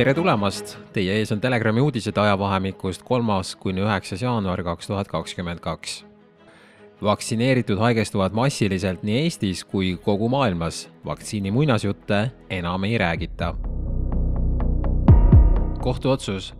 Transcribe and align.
tere 0.00 0.14
tulemast, 0.16 0.78
teie 0.94 1.12
ees 1.20 1.28
on 1.34 1.40
Telegrami 1.42 1.82
uudised 1.84 2.16
ajavahemikust 2.16 3.02
kolmas 3.04 3.50
kuni 3.60 3.82
üheksas 3.84 4.22
jaanuar 4.24 4.62
kaks 4.64 4.88
tuhat 4.88 5.08
kakskümmend 5.08 5.60
kaks. 5.60 6.04
vaktsineeritud 7.02 7.78
haigestuvad 7.78 8.32
massiliselt 8.32 9.02
nii 9.02 9.18
Eestis 9.24 9.64
kui 9.64 9.98
kogu 10.04 10.28
maailmas, 10.28 10.88
vaktsiini 11.04 11.50
muinasjutte 11.50 12.30
enam 12.50 12.84
ei 12.84 12.98
räägita. 12.98 13.54
kohtuotsus 15.80 16.54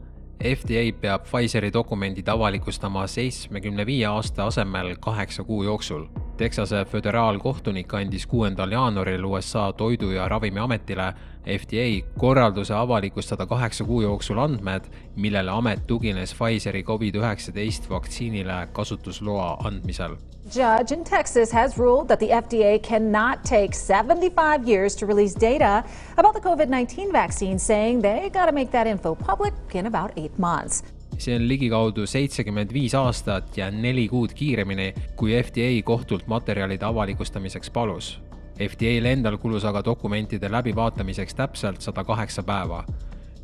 FDA 0.45 0.93
peab 1.01 1.25
Pfizeri 1.25 1.73
dokumendid 1.73 2.29
avalikustama 2.29 3.07
seitsmekümne 3.07 3.87
viie 3.87 4.07
aasta 4.07 4.47
asemel 4.47 4.97
kaheksa 5.01 5.45
kuu 5.45 5.63
jooksul 5.63 6.07
Texase 6.41 6.85
föderaalkohtunik 6.85 7.93
andis 7.95 8.25
kuuendal 8.27 8.71
jaanuaril 8.73 9.25
USA 9.25 9.73
Toidu- 9.73 10.13
ja 10.15 10.29
Ravimiametile 10.29 11.13
FDA 11.59 12.07
korralduse 12.19 12.75
avalikustada 12.75 13.47
kaheksa 13.47 13.85
kuu 13.85 14.01
jooksul 14.03 14.39
andmed, 14.39 14.84
millele 15.17 15.51
amet 15.51 15.87
tugines 15.87 16.34
Pfizeri 16.34 16.83
Covid-19 16.83 17.91
vaktsiinile 17.91 18.69
kasutusloa 18.73 19.57
andmisel. 19.65 20.17
Judge 20.57 20.95
in 20.95 21.05
Texas 21.05 21.53
has 21.53 21.79
ruled 21.79 22.07
that 22.07 22.19
the 22.19 22.41
FDA 22.43 22.79
cannot 22.89 23.43
take 23.43 23.75
75 23.75 24.73
years 24.73 24.97
to 24.97 25.07
release 25.07 25.41
data 25.41 25.83
about 26.17 26.34
the 26.34 26.51
COVID 26.51 26.69
19 26.69 27.12
vaccine, 27.12 27.59
saying 27.59 28.03
they 28.03 28.31
got 28.31 28.47
to 28.47 28.53
make 28.53 28.70
that 28.70 28.87
info 28.87 29.15
public 29.15 29.55
in 29.75 29.87
about 29.87 30.11
eight 30.17 30.39
months 30.39 30.83
see 31.20 31.37
on 31.37 31.47
ligikaudu 31.48 32.06
seitsekümmend 32.09 32.73
viis 32.73 32.95
aastat 32.95 33.56
ja 33.59 33.70
neli 33.70 34.09
kuud 34.09 34.33
kiiremini, 34.34 34.95
kui 35.16 35.34
FDA 35.42 35.70
kohtult 35.84 36.27
materjalide 36.27 36.84
avalikustamiseks 36.88 37.70
palus. 37.70 38.15
FDA-l 38.61 39.09
endal 39.09 39.38
kulus 39.41 39.64
aga 39.64 39.83
dokumentide 39.84 40.51
läbivaatamiseks 40.52 41.34
täpselt 41.34 41.80
sada 41.80 42.05
kaheksa 42.05 42.42
päeva. 42.42 42.84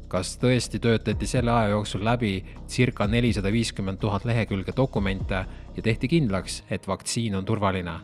kas 0.08 0.36
tõesti 0.38 0.78
töötati 0.78 1.26
selle 1.26 1.51
aja 1.51 1.73
jooksul 1.73 2.04
läbi 2.04 2.45
circa 2.70 3.09
nelisada 3.10 3.51
viiskümmend 3.52 3.98
tuhat 3.98 4.24
lehekülge 4.24 4.73
dokumente 4.76 5.45
ja 5.76 5.82
tehti 5.82 6.08
kindlaks, 6.08 6.62
et 6.70 6.88
vaktsiin 6.88 7.34
on 7.34 7.45
turvaline? 7.45 7.96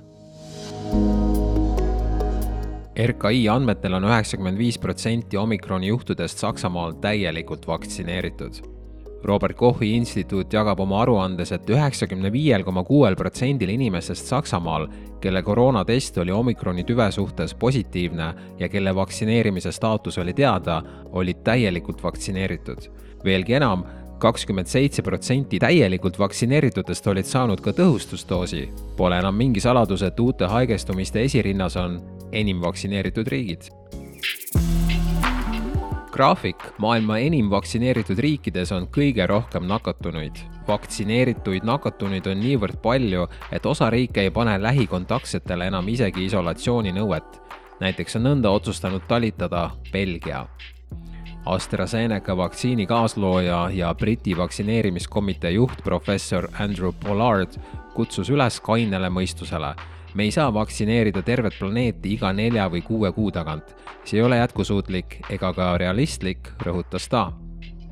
RKI 3.06 3.48
andmetel 3.48 3.94
on 3.94 4.04
üheksakümmend 4.10 4.58
viis 4.58 4.78
protsenti 4.78 5.36
omikroni 5.36 5.86
juhtudest 5.86 6.38
Saksamaal 6.38 6.92
täielikult 6.92 7.66
vaktsineeritud 7.66 8.71
Robert 9.24 9.56
Kochi 9.56 9.92
instituut 9.96 10.52
jagab 10.52 10.80
oma 10.82 11.02
aruandes, 11.02 11.52
et 11.54 11.70
üheksakümne 11.70 12.32
viiel 12.32 12.64
koma 12.66 12.82
kuuel 12.84 13.14
protsendil 13.16 13.70
inimestest 13.70 14.26
Saksamaal, 14.26 14.88
kelle 15.22 15.42
koroonatest 15.46 16.18
oli 16.18 16.34
omikroni 16.34 16.84
tüve 16.84 17.06
suhtes 17.14 17.54
positiivne 17.54 18.32
ja 18.58 18.68
kelle 18.68 18.94
vaktsineerimise 18.94 19.72
staatus 19.72 20.18
oli 20.18 20.34
teada, 20.34 20.82
olid 21.12 21.44
täielikult 21.44 22.02
vaktsineeritud. 22.02 22.90
veelgi 23.24 23.54
enam, 23.54 23.84
kakskümmend 24.18 24.66
seitse 24.66 25.02
protsenti 25.02 25.58
täielikult 25.58 26.18
vaktsineeritutest 26.18 27.06
olid 27.06 27.24
saanud 27.24 27.60
ka 27.60 27.70
tõhustusdoosi. 27.70 28.68
Pole 28.96 29.18
enam 29.18 29.34
mingi 29.34 29.60
saladus, 29.60 30.02
et 30.02 30.20
uute 30.20 30.46
haigestumiste 30.46 31.22
esirinnas 31.22 31.76
on 31.76 32.00
enim 32.32 32.62
vaktsineeritud 32.62 33.28
riigid 33.28 33.70
graafik 36.12 36.60
maailma 36.78 37.16
enim 37.24 37.46
vaktsineeritud 37.50 38.18
riikides 38.20 38.72
on 38.76 38.84
kõige 38.92 39.24
rohkem 39.26 39.64
nakatunuid. 39.64 40.36
vaktsineerituid 40.68 41.64
nakatunuid 41.64 42.26
on 42.26 42.40
niivõrd 42.40 42.76
palju, 42.82 43.26
et 43.52 43.66
osa 43.66 43.88
riike 43.90 44.20
ei 44.20 44.30
pane 44.30 44.58
lähikontaktsetele 44.62 45.66
enam 45.66 45.88
isegi 45.88 46.24
isolatsiooninõuet. 46.24 47.40
näiteks 47.80 48.16
on 48.16 48.22
nõnda 48.22 48.50
otsustanud 48.50 49.02
talitada 49.08 49.70
Belgia. 49.92 50.46
AstraZeneca 51.46 52.36
vaktsiini 52.36 52.86
kaaslooja 52.86 53.70
ja 53.72 53.94
Briti 53.94 54.36
vaktsineerimiskomitee 54.36 55.50
juht 55.50 55.82
professor 55.84 56.48
Andrew 56.58 56.92
Pollard 56.92 57.56
kutsus 57.94 58.30
üles 58.30 58.60
kainele 58.60 59.08
mõistusele 59.08 59.74
me 60.14 60.22
ei 60.22 60.30
saa 60.30 60.54
vaktsineerida 60.54 61.22
tervet 61.22 61.54
planeeti 61.58 62.12
iga 62.14 62.32
nelja 62.32 62.68
või 62.70 62.82
kuue 62.82 63.12
kuu 63.12 63.30
tagant. 63.30 63.74
see 64.04 64.18
ei 64.18 64.24
ole 64.24 64.36
jätkusuutlik 64.36 65.20
ega 65.30 65.52
ka 65.52 65.78
realistlik, 65.78 66.48
rõhutas 66.62 67.08
ta. 67.08 67.32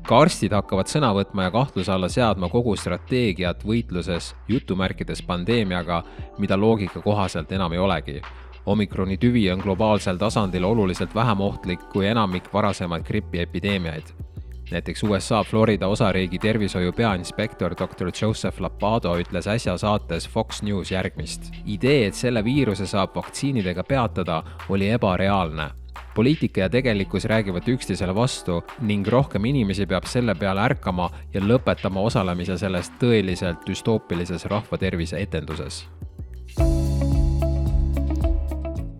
ka 0.07 0.19
arstid 0.19 0.51
hakkavad 0.51 0.87
sõna 0.87 1.13
võtma 1.13 1.43
ja 1.43 1.51
kahtluse 1.51 1.91
alla 1.91 2.09
seadma 2.09 2.49
kogu 2.49 2.75
strateegiat 2.75 3.63
võitluses 3.65 4.35
jutumärkides 4.47 5.21
pandeemiaga, 5.21 6.03
mida 6.37 6.57
loogika 6.57 7.01
kohaselt 7.01 7.51
enam 7.51 7.73
ei 7.73 7.79
olegi 7.79 8.21
omikroni 8.65 9.17
tüvi 9.17 9.51
on 9.51 9.59
globaalsel 9.59 10.17
tasandil 10.17 10.63
oluliselt 10.63 11.15
vähem 11.15 11.41
ohtlik 11.41 11.89
kui 11.93 12.05
enamik 12.07 12.53
varasemaid 12.53 13.03
gripiepideemiaid 13.03 14.30
näiteks 14.71 15.03
USA 15.03 15.43
Florida 15.43 15.87
osariigi 15.87 16.39
tervishoiu 16.39 16.91
peainspektor 16.93 17.75
doktor 17.79 18.11
Joseph 18.21 18.61
Lapado 18.61 19.15
ütles 19.19 19.47
äsja 19.47 19.77
saates 19.77 20.29
Fox 20.29 20.61
News 20.61 20.91
järgmist. 20.91 21.51
idee, 21.65 22.07
et 22.07 22.15
selle 22.15 22.43
viiruse 22.43 22.87
saab 22.87 23.15
vaktsiinidega 23.15 23.83
peatada, 23.83 24.43
oli 24.69 24.89
ebareaalne 24.89 25.69
poliitika 26.15 26.61
ja 26.61 26.69
tegelikkus 26.69 27.25
räägivad 27.25 27.67
üksteisele 27.67 28.15
vastu 28.15 28.63
ning 28.81 29.07
rohkem 29.07 29.45
inimesi 29.45 29.85
peab 29.85 30.05
selle 30.05 30.35
peale 30.35 30.61
ärkama 30.61 31.09
ja 31.33 31.41
lõpetama 31.41 32.03
osalemise 32.03 32.57
selles 32.57 32.91
tõeliselt 32.99 33.67
düstoopilises 33.67 34.45
rahvatervise 34.45 35.21
etenduses 35.21 35.85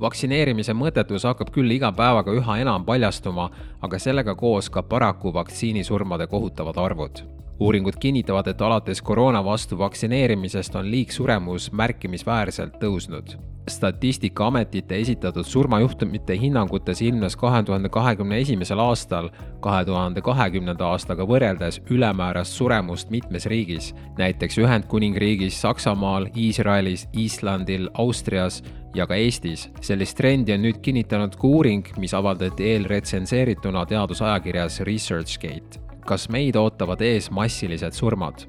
vaktsineerimise 0.02 0.74
mõttetus 0.74 1.28
hakkab 1.30 1.52
küll 1.54 1.72
iga 1.72 1.92
päevaga 1.96 2.34
üha 2.38 2.58
enam 2.64 2.86
paljastuma, 2.86 3.50
aga 3.82 4.00
sellega 4.00 4.36
koos 4.36 4.70
ka 4.70 4.84
paraku 4.84 5.34
vaktsiinisurmade 5.34 6.28
kohutavad 6.28 6.78
arvud. 6.78 7.24
Uuringud 7.62 7.94
kinnitavad, 8.00 8.48
et 8.48 8.62
alates 8.62 9.02
koroona 9.02 9.44
vastu 9.46 9.78
vaktsineerimisest 9.78 10.76
on 10.76 10.92
liigsuremus 10.92 11.72
märkimisväärselt 11.72 12.78
tõusnud. 12.82 13.38
statistikaametite 13.70 14.98
esitatud 14.98 15.46
surmajuhtumite 15.46 16.38
hinnangutes 16.40 17.02
ilmnes 17.02 17.36
kahe 17.36 17.64
tuhande 17.64 17.90
kahekümne 17.90 18.40
esimesel 18.42 18.80
aastal 18.80 19.30
kahe 19.60 19.86
tuhande 19.86 20.22
kahekümnenda 20.22 20.86
aastaga 20.86 21.28
võrreldes 21.30 21.78
ülemäärast 21.90 22.58
suremust 22.58 23.10
mitmes 23.10 23.46
riigis, 23.46 23.94
näiteks 24.18 24.58
Ühendkuningriigis, 24.58 25.62
Saksamaal, 25.62 26.28
Iisraelis, 26.36 27.08
Islandil, 27.14 27.90
Austrias 27.94 28.64
ja 28.96 29.08
ka 29.08 29.16
Eestis. 29.16 29.70
sellist 29.82 30.18
trendi 30.18 30.54
on 30.54 30.66
nüüd 30.66 30.82
kinnitanud 30.82 31.36
ka 31.36 31.48
uuring, 31.48 31.86
mis 31.98 32.14
avaldati 32.14 32.64
eelretsenseerituna 32.74 33.86
teadusajakirjas 33.86 34.80
ResearchGate. 34.80 35.91
Kas 36.06 36.30
meid 36.30 36.56
ootavad 36.56 37.02
ees 37.02 37.32
massilised 37.32 37.94
surmad? 37.94 38.46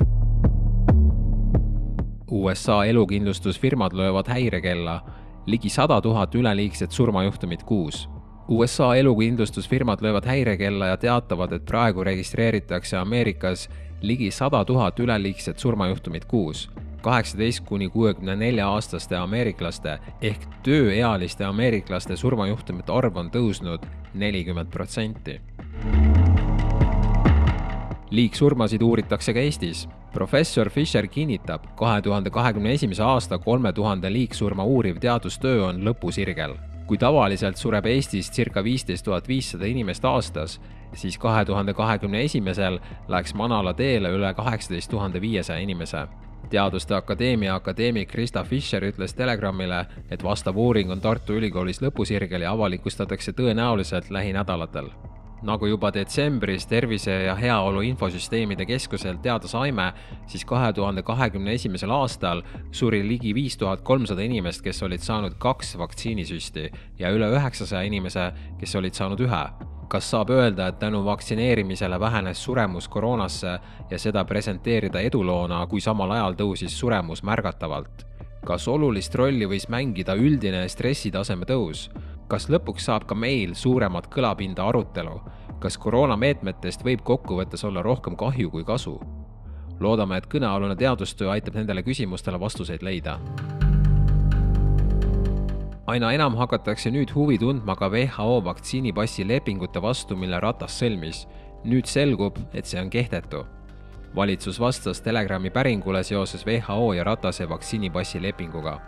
USA 2.32 2.84
elukindlustusfirmad 2.84 3.92
löövad 3.92 4.28
häirekella, 4.28 5.00
ligi 5.46 5.68
sada 5.68 6.00
tuhat 6.00 6.34
üleliigset 6.34 6.90
surmajuhtumit 6.90 7.62
kuus. 7.62 8.08
USA 8.48 8.94
elukindlustusfirmad 8.96 10.02
löövad 10.02 10.26
häirekella 10.26 10.86
ja 10.86 10.96
teatavad, 10.96 11.52
et 11.52 11.64
praegu 11.64 12.04
registreeritakse 12.04 12.96
Ameerikas 12.96 13.68
ligi 14.00 14.30
sada 14.30 14.64
tuhat 14.64 15.00
üleliigset 15.00 15.58
surmajuhtumit 15.58 16.24
kuus 16.24 16.70
kaheksateist 17.02 17.64
kuni 17.64 17.88
kuuekümne 17.88 18.36
nelja 18.36 18.68
aastaste 18.68 19.16
ameeriklaste 19.18 19.98
ehk 20.22 20.46
tööealiste 20.66 21.44
ameeriklaste 21.44 22.16
surmajuhtumite 22.16 22.94
arv 22.94 23.18
on 23.24 23.30
tõusnud 23.34 23.86
nelikümmend 24.14 24.70
protsenti. 24.70 25.40
Liigsurmasid 28.12 28.82
uuritakse 28.82 29.32
ka 29.34 29.40
Eestis. 29.40 29.88
professor 30.12 30.70
Fischer 30.70 31.06
kinnitab, 31.06 31.62
kahe 31.76 32.02
tuhande 32.02 32.30
kahekümne 32.30 32.72
esimese 32.72 33.02
aasta 33.02 33.38
kolme 33.38 33.72
tuhande 33.72 34.12
liigsurma 34.12 34.64
uuriv 34.64 34.96
teadustöö 35.00 35.64
on 35.64 35.80
lõpusirgel. 35.84 36.54
kui 36.86 36.98
tavaliselt 36.98 37.56
sureb 37.56 37.86
Eestis 37.86 38.30
circa 38.30 38.64
viisteist 38.64 39.04
tuhat 39.04 39.28
viissada 39.28 39.64
inimest 39.66 40.04
aastas, 40.04 40.60
siis 40.94 41.18
kahe 41.18 41.44
tuhande 41.44 41.74
kahekümne 41.74 42.22
esimesel 42.22 42.80
läks 43.08 43.34
manala 43.34 43.74
teele 43.74 44.08
üle 44.08 44.34
kaheksateist 44.34 44.90
tuhande 44.90 45.20
viiesaja 45.20 45.58
inimese 45.58 46.06
teaduste 46.50 46.94
Akadeemia 46.94 47.54
akadeemik 47.54 48.08
Krista 48.08 48.44
Fischer 48.44 48.82
ütles 48.82 49.14
Telegramile, 49.14 49.86
et 50.10 50.24
vastav 50.24 50.56
uuring 50.56 50.90
on 50.90 51.00
Tartu 51.00 51.32
Ülikoolis 51.32 51.80
lõpusirgel 51.80 52.44
ja 52.44 52.52
avalikustatakse 52.52 53.32
tõenäoliselt 53.32 54.10
lähinädalatel. 54.10 54.90
Nagu 55.42 55.66
juba 55.66 55.90
detsembris 55.94 56.66
Tervise 56.70 57.14
ja 57.26 57.34
Heaolu 57.34 57.82
Infosüsteemide 57.86 58.66
Keskuselt 58.66 59.22
teada 59.22 59.48
saime, 59.50 59.92
siis 60.26 60.44
kahe 60.44 60.72
tuhande 60.72 61.02
kahekümne 61.02 61.56
esimesel 61.58 61.90
aastal 61.90 62.42
suri 62.70 63.02
ligi 63.08 63.34
viis 63.34 63.56
tuhat 63.58 63.82
kolmsada 63.82 64.22
inimest, 64.22 64.62
kes 64.62 64.82
olid 64.82 65.02
saanud 65.02 65.36
kaks 65.42 65.76
vaktsiinisüsti 65.78 66.70
ja 66.98 67.10
üle 67.10 67.30
üheksasaja 67.34 67.82
inimese, 67.88 68.30
kes 68.60 68.76
olid 68.78 68.98
saanud 68.98 69.20
ühe 69.26 69.44
kas 69.92 70.06
saab 70.08 70.30
öelda, 70.32 70.70
et 70.70 70.78
tänu 70.80 71.02
vaktsineerimisele 71.04 71.98
vähenes 72.00 72.44
suremus 72.44 72.86
koroonasse 72.88 73.58
ja 73.90 73.98
seda 73.98 74.24
presenteerida 74.24 75.02
eduloona, 75.04 75.66
kui 75.68 75.84
samal 75.84 76.14
ajal 76.16 76.38
tõusis 76.38 76.78
suremus 76.80 77.20
märgatavalt? 77.22 78.06
kas 78.46 78.64
olulist 78.68 79.14
rolli 79.14 79.46
võis 79.46 79.68
mängida 79.70 80.16
üldine 80.18 80.64
stressitaseme 80.68 81.46
tõus? 81.46 81.90
Kas 82.32 82.48
lõpuks 82.48 82.86
saab 82.88 83.04
ka 83.08 83.16
meil 83.18 83.52
suuremat 83.58 84.06
kõlapinda 84.12 84.64
arutelu, 84.64 85.18
kas 85.60 85.76
koroonameetmetest 85.78 86.84
võib 86.86 87.04
kokkuvõttes 87.04 87.64
olla 87.68 87.84
rohkem 87.84 88.16
kahju 88.16 88.50
kui 88.50 88.64
kasu? 88.64 88.96
loodame, 89.82 90.16
et 90.16 90.28
kõnealune 90.30 90.76
teadustöö 90.78 91.32
aitab 91.32 91.56
nendele 91.58 91.82
küsimustele 91.82 92.38
vastuseid 92.40 92.82
leida. 92.86 93.18
aina 95.86 96.12
enam 96.12 96.36
hakatakse 96.38 96.90
nüüd 96.90 97.12
huvi 97.14 97.38
tundma 97.38 97.76
ka 97.76 97.90
WHO 97.90 98.44
vaktsiinipassi 98.44 99.28
lepingute 99.28 99.82
vastu, 99.82 100.16
mille 100.16 100.40
Ratas 100.40 100.78
sõlmis. 100.80 101.26
nüüd 101.64 101.86
selgub, 101.86 102.38
et 102.54 102.64
see 102.64 102.80
on 102.80 102.90
kehtetu 102.90 103.44
valitsus 104.16 104.60
vastas 104.60 105.00
Telegrami 105.00 105.50
päringule 105.50 106.02
seoses 106.02 106.46
WHO 106.46 106.92
ja 106.92 107.04
Ratase 107.04 107.48
vaktsiinipassi 107.48 108.22
lepinguga. 108.22 108.80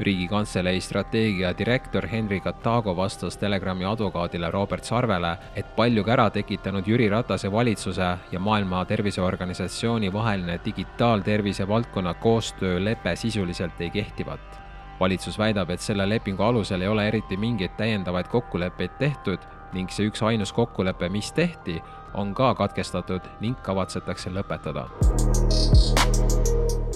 Riigikantselei 0.00 0.80
strateegia 0.80 1.52
direktor 1.58 2.06
Henri 2.06 2.40
Katago 2.40 2.96
vastas 2.96 3.36
Telegrami 3.36 3.84
advokaadile 3.84 4.50
Robert 4.50 4.84
Sarvele, 4.84 5.36
et 5.56 5.76
palju 5.76 6.04
kära 6.04 6.28
tekitanud 6.30 6.86
Jüri 6.86 7.08
Ratase 7.08 7.52
valitsuse 7.52 8.10
ja 8.32 8.40
Maailma 8.40 8.84
Terviseorganisatsiooni 8.84 10.12
vaheline 10.12 10.60
digitaaltervise 10.64 11.68
valdkonna 11.68 12.14
koostöölepe 12.14 13.16
sisuliselt 13.16 13.80
ei 13.80 13.90
kehtivat 13.90 14.66
valitsus 15.00 15.38
väidab, 15.38 15.70
et 15.70 15.80
selle 15.80 16.08
lepingu 16.08 16.42
alusel 16.42 16.80
ei 16.80 16.88
ole 16.88 17.08
eriti 17.08 17.36
mingeid 17.36 17.76
täiendavaid 17.76 18.28
kokkuleppeid 18.32 18.96
tehtud 18.98 19.38
ning 19.72 19.90
see 19.92 20.08
üksainus 20.08 20.52
kokkulepe, 20.56 21.08
mis 21.08 21.32
tehti, 21.32 21.82
on 22.14 22.34
ka 22.34 22.54
katkestatud 22.54 23.28
ning 23.40 23.58
kavatsetakse 23.62 24.32
lõpetada. 24.32 24.86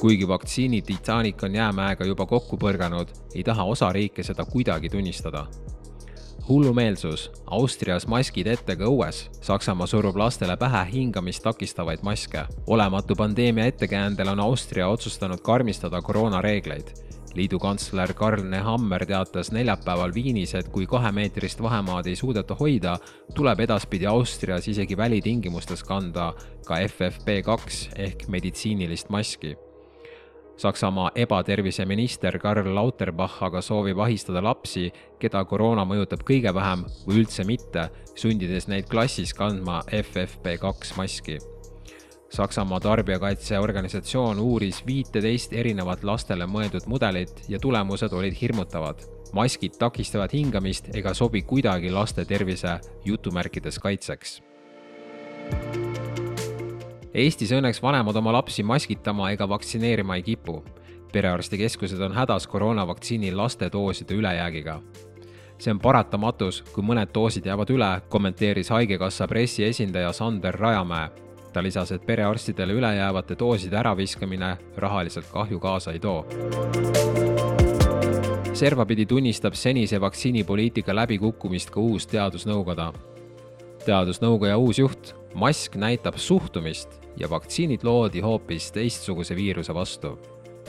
Kuigi 0.00 0.28
vaktsiini 0.28 0.82
Titanic 0.82 1.42
on 1.44 1.54
jäämäega 1.54 2.04
juba 2.04 2.26
kokku 2.26 2.56
põrganud, 2.56 3.12
ei 3.34 3.44
taha 3.44 3.64
osa 3.64 3.92
riike 3.92 4.22
seda 4.22 4.44
kuidagi 4.44 4.88
tunnistada 4.88 5.46
hullumeelsus, 6.50 7.30
Austrias 7.46 8.06
maskid 8.10 8.48
ette 8.50 8.74
ka 8.76 8.88
õues, 8.90 9.28
Saksamaa 9.44 9.86
surub 9.86 10.16
lastele 10.18 10.56
pähe 10.58 10.80
hingamist 10.92 11.44
takistavaid 11.44 12.02
maske. 12.02 12.42
olematu 12.66 13.14
pandeemia 13.14 13.66
ettekäändel 13.70 14.28
on 14.28 14.40
Austria 14.40 14.88
otsustanud 14.88 15.40
karmistada 15.40 16.02
koroonareegleid 16.02 16.90
liidu 17.34 17.58
kantsler 17.58 18.12
Karl 18.14 18.42
Nehammer 18.42 19.06
teatas 19.06 19.52
neljapäeval 19.52 20.14
Viinis, 20.14 20.54
et 20.54 20.68
kui 20.68 20.86
kahemeetrist 20.86 21.62
vahemaad 21.62 22.06
ei 22.10 22.16
suudeta 22.16 22.56
hoida, 22.58 22.96
tuleb 23.34 23.60
edaspidi 23.60 24.06
Austrias 24.06 24.68
isegi 24.68 24.96
välitingimustes 24.96 25.84
kanda 25.86 26.32
ka 26.66 26.80
FFP2 26.90 27.90
ehk 27.96 28.28
meditsiinilist 28.28 29.08
maski. 29.08 29.56
Saksamaa 30.60 31.10
ebaterviseminister 31.16 32.36
Karl 32.38 32.74
Lauterbach 32.74 33.38
aga 33.46 33.62
soovib 33.64 34.02
ahistada 34.04 34.42
lapsi, 34.44 34.90
keda 35.16 35.40
koroona 35.48 35.86
mõjutab 35.88 36.20
kõige 36.28 36.52
vähem 36.52 36.84
või 37.06 37.22
üldse 37.22 37.46
mitte, 37.48 37.86
sundides 38.12 38.68
neid 38.68 38.90
klassis 38.92 39.32
kandma 39.32 39.80
FFP2 39.88 40.98
maski 41.00 41.38
Saksamaa 42.30 42.80
tarbijakaitseorganisatsioon 42.80 44.38
uuris 44.38 44.84
viiteist 44.86 45.52
erinevat 45.52 46.04
lastele 46.04 46.46
mõeldud 46.46 46.86
mudelit 46.86 47.42
ja 47.48 47.58
tulemused 47.58 48.12
olid 48.12 48.36
hirmutavad. 48.40 49.02
maskid 49.32 49.78
takistavad 49.78 50.32
hingamist 50.32 50.88
ega 50.94 51.14
sobi 51.14 51.42
kuidagi 51.42 51.90
laste 51.90 52.24
tervise 52.24 52.78
jutumärkides 53.04 53.78
kaitseks. 53.78 54.42
Eestis 57.14 57.50
õnneks 57.52 57.82
vanemad 57.82 58.16
oma 58.16 58.32
lapsi 58.32 58.62
maskitama 58.62 59.30
ega 59.30 59.48
vaktsineerima 59.48 60.16
ei 60.16 60.22
kipu. 60.22 60.64
perearstikeskused 61.12 62.00
on 62.00 62.12
hädas 62.12 62.46
koroonavaktsiini 62.46 63.32
lastedooside 63.34 64.14
ülejäägiga 64.14 64.80
see 65.58 65.70
on 65.70 65.80
paratamatus, 65.80 66.62
kui 66.72 66.84
mõned 66.84 67.10
doosid 67.14 67.46
jäävad 67.46 67.70
üle, 67.70 67.88
kommenteeris 68.08 68.70
Haigekassa 68.70 69.28
pressiesindaja 69.28 70.12
Sander 70.12 70.54
Rajamäe 70.54 71.10
ta 71.52 71.62
lisas, 71.62 71.92
et 71.92 72.06
perearstidele 72.06 72.72
ülejäävate 72.72 73.36
dooside 73.38 73.76
äraviskamine 73.76 74.56
rahaliselt 74.76 75.26
kahju 75.32 75.60
kaasa 75.60 75.92
ei 75.92 75.98
too. 75.98 76.26
servapidi 78.52 79.06
tunnistab 79.06 79.54
senise 79.54 80.00
vaktsiinipoliitika 80.00 80.94
läbikukkumist 80.94 81.70
ka 81.70 81.80
uus 81.80 82.06
teadusnõukoda. 82.06 82.92
teadusnõukoja 83.84 84.56
uus 84.56 84.78
juht, 84.78 85.14
mask 85.34 85.76
näitab 85.76 86.16
suhtumist 86.16 86.99
ja 87.16 87.30
vaktsiinid 87.30 87.84
loodi 87.84 88.20
hoopis 88.20 88.72
teistsuguse 88.72 89.36
viiruse 89.36 89.74
vastu 89.74 90.18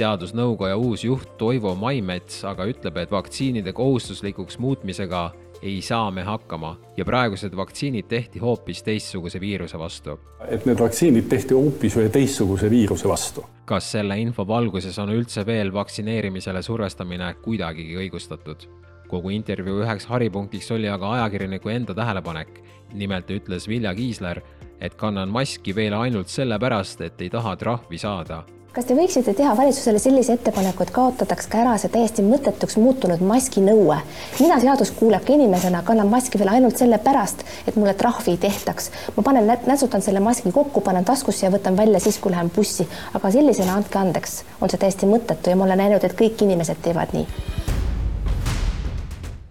teadusnõukoja 0.01 0.77
uus 0.79 1.03
juht 1.03 1.37
Toivo 1.37 1.75
Maimets 1.75 2.45
aga 2.47 2.65
ütleb, 2.69 2.97
et 2.97 3.11
vaktsiinide 3.11 3.73
kohustuslikuks 3.75 4.57
muutmisega 4.59 5.31
ei 5.61 5.81
saa 5.85 6.09
me 6.11 6.23
hakkama 6.25 6.71
ja 6.97 7.05
praegused 7.05 7.55
vaktsiinid 7.55 8.07
tehti 8.09 8.39
hoopis 8.39 8.81
teistsuguse 8.83 9.39
viiruse 9.39 9.79
vastu. 9.79 10.19
et 10.47 10.65
need 10.65 10.79
vaktsiinid 10.79 11.27
tehti 11.29 11.53
hoopis 11.53 11.97
ühe 11.97 12.09
teistsuguse 12.09 12.69
viiruse 12.69 13.09
vastu. 13.09 13.45
kas 13.65 13.91
selle 13.91 14.17
info 14.19 14.47
valguses 14.47 14.99
on 14.99 15.13
üldse 15.13 15.45
veel 15.45 15.73
vaktsineerimisele 15.73 16.61
survestamine 16.61 17.33
kuidagigi 17.43 17.97
õigustatud? 18.05 18.65
Kogu 19.11 19.33
intervjuu 19.35 19.81
üheks 19.83 20.07
haripunktiks 20.09 20.71
oli 20.71 20.89
aga 20.89 21.11
ajakirjaniku 21.17 21.69
enda 21.69 21.93
tähelepanek. 21.97 22.63
nimelt 22.93 23.29
ütles 23.31 23.67
Vilja 23.67 23.93
Kiisler, 23.95 24.41
et 24.79 24.95
kannan 24.95 25.29
maski 25.29 25.75
veel 25.75 25.93
ainult 25.93 26.27
sellepärast, 26.27 27.01
et 27.01 27.21
ei 27.21 27.29
taha 27.29 27.55
trahvi 27.55 27.97
saada 27.97 28.43
kas 28.71 28.85
te 28.87 28.95
võiksite 28.95 29.33
teha 29.35 29.51
valitsusele 29.57 29.99
sellise 29.99 30.37
ettepaneku, 30.37 30.85
et 30.85 30.93
kaotataks 30.95 31.49
ka 31.51 31.59
ära 31.59 31.73
see 31.81 31.91
täiesti 31.91 32.23
mõttetuks 32.23 32.77
muutunud 32.79 33.19
maski 33.27 33.63
nõue? 33.65 33.97
mina 34.39 34.59
seaduskuuleka 34.63 35.33
inimesena 35.35 35.81
kannan 35.87 36.07
maski 36.11 36.39
veel 36.39 36.53
ainult 36.53 36.79
sellepärast, 36.79 37.43
et 37.67 37.75
mulle 37.75 37.93
trahvi 37.99 38.37
ei 38.37 38.39
tehtaks. 38.45 38.91
ma 39.17 39.23
panen, 39.27 39.51
nätsutan 39.67 40.01
selle 40.01 40.23
maski 40.23 40.53
kokku, 40.55 40.81
panen 40.87 41.05
taskusse 41.05 41.45
ja 41.45 41.51
võtan 41.51 41.77
välja 41.77 41.99
siis, 41.99 42.19
kui 42.19 42.31
lähen 42.31 42.51
bussi, 42.55 42.87
aga 43.13 43.31
sellisena, 43.31 43.75
andke 43.75 43.99
andeks, 43.99 44.43
on 44.61 44.71
see 44.71 44.79
täiesti 44.79 45.09
mõttetu 45.09 45.51
ja 45.51 45.59
ma 45.59 45.67
olen 45.67 45.83
näinud, 45.83 46.07
et 46.07 46.15
kõik 46.15 46.47
inimesed 46.47 46.79
teevad 46.81 47.11
nii. 47.17 47.27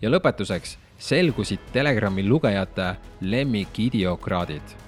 Ja 0.03 0.11
lõpetuseks 0.11 0.77
selgusid 0.99 1.73
Telegrami 1.73 2.29
lugejate 2.29 2.95
lemmikidiokraadid 3.21 4.81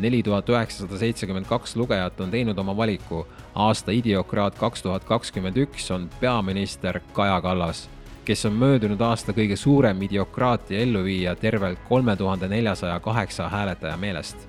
neli 0.00 0.22
tuhat 0.22 0.48
üheksasada 0.48 0.98
seitsekümmend 0.98 1.46
kaks 1.46 1.76
lugejat 1.76 2.20
on 2.20 2.30
teinud 2.30 2.58
oma 2.58 2.76
valiku. 2.76 3.26
aasta 3.54 3.92
idiokraat 3.92 4.54
kaks 4.58 4.82
tuhat 4.82 5.04
kakskümmend 5.04 5.56
üks 5.56 5.90
on 5.90 6.10
peaminister 6.20 7.00
Kaja 7.12 7.40
Kallas, 7.40 7.88
kes 8.24 8.46
on 8.46 8.52
möödunud 8.52 9.00
aasta 9.00 9.32
kõige 9.32 9.56
suurem 9.56 10.02
idiokraatia 10.02 10.80
elluviija 10.80 11.36
tervelt 11.36 11.78
kolme 11.88 12.16
tuhande 12.16 12.48
neljasaja 12.48 13.00
kaheksa 13.00 13.48
hääletaja 13.48 13.96
meelest. 13.96 14.48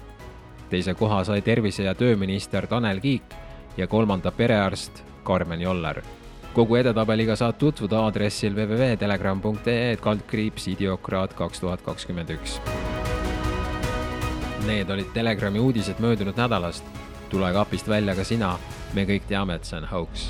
teise 0.70 0.94
koha 0.94 1.24
sai 1.24 1.42
tervise- 1.42 1.84
ja 1.84 1.96
tööminister 1.96 2.68
Tanel 2.68 3.00
Kiik 3.00 3.36
ja 3.78 3.88
kolmanda 3.88 4.32
perearst 4.32 5.04
Karmen 5.24 5.62
Joller 5.62 6.02
kogu 6.54 6.76
edetabeliga 6.76 7.36
saad 7.40 7.60
tutvuda 7.60 8.02
aadressil 8.06 8.56
www.telegram.ee 8.56 9.96
kaldkriips 10.02 10.68
idiokraat 10.74 11.34
kaks 11.34 11.64
tuhat 11.64 11.82
kakskümmend 11.86 12.34
üks. 12.36 12.60
Need 14.68 14.90
olid 14.94 15.14
Telegrami 15.14 15.60
uudised 15.60 16.00
möödunud 16.00 16.38
nädalast. 16.38 16.84
tule 17.32 17.54
kapist 17.54 17.88
välja 17.88 18.16
ka 18.16 18.24
sina, 18.24 18.58
me 18.94 19.06
kõik 19.08 19.24
teame, 19.28 19.56
et 19.56 19.64
see 19.64 19.80
on 19.80 19.88
hoax 19.88 20.28